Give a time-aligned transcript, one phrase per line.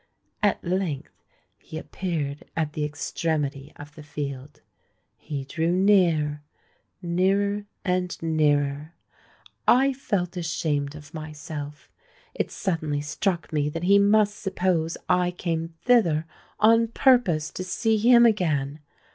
[0.41, 1.11] At length
[1.59, 8.95] he appeared at the extremity of the field—he drew near—nearer and nearer.
[9.67, 11.87] I felt ashamed of myself:
[12.33, 16.25] it suddenly struck me that he must suppose I came thither
[16.59, 18.79] on purpose to see him again.